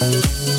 Música 0.00 0.57